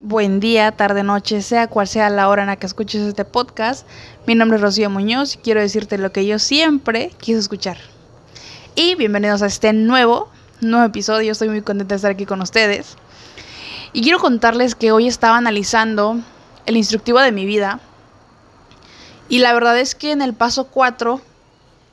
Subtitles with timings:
[0.00, 3.86] Buen día, tarde, noche, sea cual sea la hora en la que escuches este podcast.
[4.26, 7.78] Mi nombre es Rocío Muñoz y quiero decirte lo que yo siempre quise escuchar.
[8.74, 10.28] Y bienvenidos a este nuevo,
[10.60, 11.32] nuevo episodio.
[11.32, 12.98] Estoy muy contenta de estar aquí con ustedes.
[13.94, 16.20] Y quiero contarles que hoy estaba analizando
[16.66, 17.80] el instructivo de mi vida.
[19.30, 21.22] Y la verdad es que en el paso 4,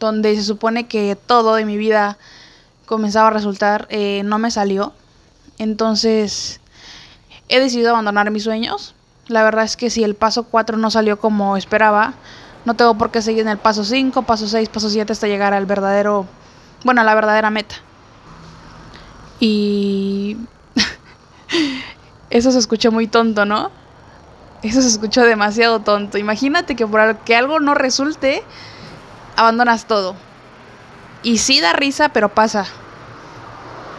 [0.00, 2.18] donde se supone que todo de mi vida
[2.84, 4.92] comenzaba a resultar, eh, no me salió.
[5.58, 6.58] Entonces
[7.52, 8.94] he decidido abandonar mis sueños.
[9.28, 12.14] La verdad es que si el paso 4 no salió como esperaba,
[12.64, 15.52] no tengo por qué seguir en el paso 5, paso 6, paso 7 hasta llegar
[15.52, 16.26] al verdadero,
[16.84, 17.76] bueno, a la verdadera meta.
[19.38, 20.38] Y
[22.30, 23.70] eso se escuchó muy tonto, ¿no?
[24.62, 26.16] Eso se escuchó demasiado tonto.
[26.18, 28.42] Imagínate que por que algo no resulte,
[29.36, 30.14] abandonas todo.
[31.22, 32.66] Y sí da risa, pero pasa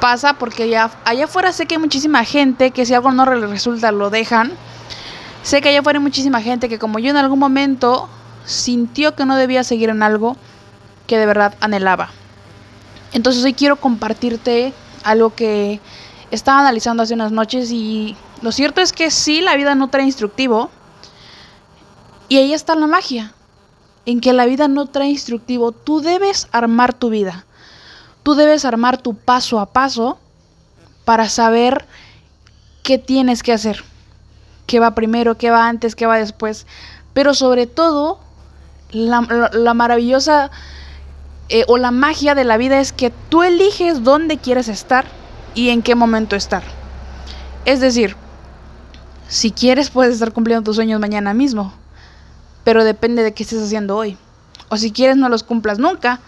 [0.04, 3.94] pasa porque allá, allá afuera sé que hay muchísima gente que si algo no resulta
[3.94, 4.52] lo dejan.
[5.44, 8.10] Sé que allá afuera hay muchísima gente que como yo en algún momento
[8.44, 10.36] sintió que no debía seguir en algo
[11.08, 12.10] que de verdad anhelaba.
[13.14, 14.74] Entonces hoy quiero compartirte
[15.06, 15.80] algo que
[16.32, 20.04] estaba analizando hace unas noches y lo cierto es que sí, la vida no trae
[20.04, 20.70] instructivo.
[22.28, 23.34] Y ahí está la magia,
[24.06, 25.72] en que la vida no trae instructivo.
[25.72, 27.46] Tú debes armar tu vida.
[28.24, 30.18] Tú debes armar tu paso a paso
[31.06, 31.86] para saber
[32.82, 33.84] qué tienes que hacer.
[34.66, 36.66] Qué va primero, qué va antes, qué va después.
[37.14, 38.20] Pero sobre todo,
[38.92, 40.52] la, maravillosa
[41.50, 45.06] eh, o la magia de la vida es que tú eliges dónde quieres estar
[45.54, 46.64] y en qué momento estar.
[47.66, 48.16] Es decir,
[49.28, 51.74] si quieres puedes estar cumpliendo tus sueños mañana mismo,
[52.64, 54.18] pero depende de qué estés haciendo hoy.
[54.70, 56.20] O si quieres no los cumplas nunca,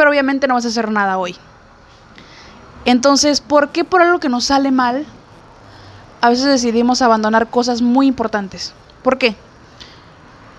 [0.00, 1.36] pero obviamente no vas a hacer nada hoy.
[2.86, 5.04] Entonces, ¿por qué por algo que nos sale mal,
[6.22, 8.72] a veces decidimos abandonar cosas muy importantes?
[9.02, 9.36] ¿Por qué?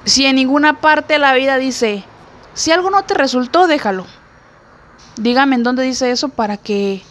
[0.06, 2.04] Si en ninguna parte de la vida dice,
[2.54, 4.06] si algo no te resultó, déjalo.
[5.16, 7.02] Dígame en dónde dice eso para que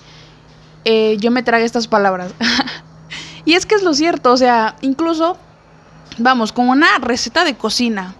[0.84, 2.32] eh, yo me trague estas palabras.
[3.44, 5.36] y es que es lo cierto, o sea, incluso,
[6.16, 8.14] vamos, con una receta de cocina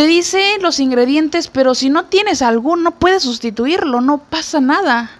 [0.00, 5.10] te dice los ingredientes, pero si no tienes alguno, puedes sustituirlo, no pasa nada.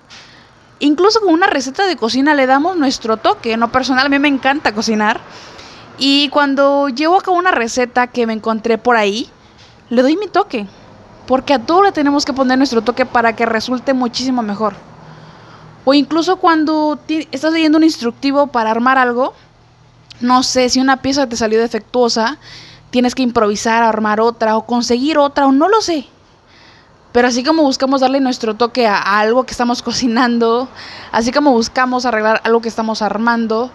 [0.78, 3.58] Incluso con una receta de cocina le damos nuestro toque.
[3.58, 5.20] No personal, a mí me encanta cocinar.
[5.98, 9.28] Y cuando llevo a cabo una receta que me encontré por ahí,
[9.90, 10.66] le doy mi toque.
[11.26, 14.72] Porque a todo le tenemos que poner nuestro toque para que resulte muchísimo mejor.
[15.84, 19.34] O incluso cuando estás leyendo un instructivo para armar algo,
[20.22, 22.38] no sé, si una pieza te salió defectuosa,
[22.90, 26.06] tienes que improvisar, armar otra o conseguir otra o no lo sé.
[27.12, 30.68] Pero así como buscamos darle nuestro toque a, algo que estamos cocinando,
[31.12, 33.70] así como buscamos arreglar algo que estamos armando,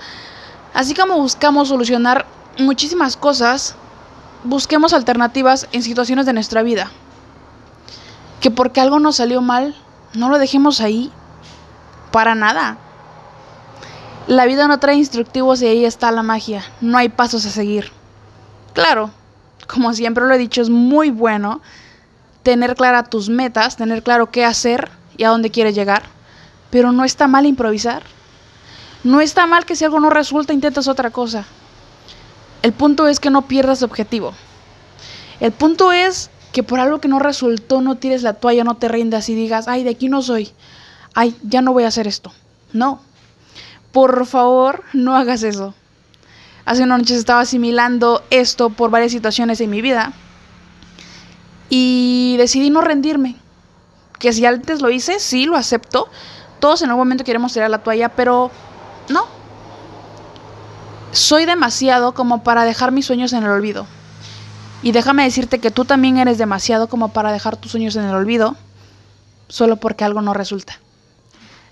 [0.73, 2.25] así como buscamos solucionar
[2.59, 3.75] muchísimas cosas,
[4.43, 6.91] busquemos alternativas en situaciones de nuestra vida.
[8.39, 9.75] Que porque algo nos salió mal,
[10.13, 11.11] no lo dejemos ahí.
[12.11, 12.77] Para nada.
[14.27, 16.63] La vida no trae instructivos y ahí está la magia.
[16.79, 17.91] No hay pasos a seguir.
[18.75, 19.09] Claro,
[19.67, 21.61] como siempre lo he dicho, es muy bueno
[22.43, 26.03] tener claras tus metas, tener claro qué hacer y a dónde quieres llegar,
[26.71, 28.03] pero no está mal improvisar.
[29.05, 31.45] No está mal que si algo no resulta intentes otra cosa.
[32.63, 34.33] El punto es que no pierdas objetivo.
[35.39, 38.89] El punto es que por algo que no resultó no tires la toalla, no te
[38.89, 40.51] rindas y digas, ay, de aquí no soy.
[41.13, 42.33] Ay, ya no voy a hacer esto.
[42.73, 42.99] No.
[43.93, 45.73] Por favor, no hagas eso.
[46.65, 50.13] Hace unas noches estaba asimilando esto por varias situaciones en mi vida
[51.69, 53.35] y decidí no rendirme.
[54.19, 56.07] Que si antes lo hice, sí, lo acepto.
[56.59, 58.51] Todos en algún momento queremos tirar la toalla, pero
[59.09, 59.25] no.
[61.11, 63.87] Soy demasiado como para dejar mis sueños en el olvido.
[64.83, 68.15] Y déjame decirte que tú también eres demasiado como para dejar tus sueños en el
[68.15, 68.55] olvido
[69.47, 70.79] solo porque algo no resulta.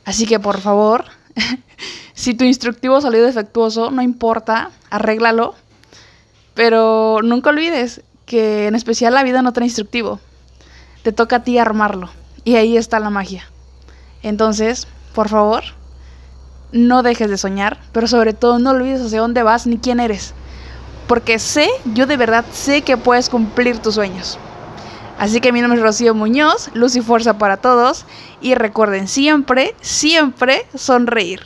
[0.05, 1.05] Así que por favor,
[2.13, 5.55] si tu instructivo salió defectuoso, no importa, arréglalo.
[6.53, 10.19] Pero nunca olvides que en especial la vida no trae instructivo.
[11.03, 12.09] Te toca a ti armarlo.
[12.43, 13.49] Y ahí está la magia.
[14.21, 15.63] Entonces, por favor,
[16.71, 20.33] no dejes de soñar, pero sobre todo no olvides hacia dónde vas ni quién eres.
[21.07, 24.39] Porque sé, yo de verdad sé que puedes cumplir tus sueños.
[25.19, 28.05] Así que mi nombre es Rocío Muñoz, luz y fuerza para todos.
[28.41, 31.41] Y recuerden siempre, siempre sonreír.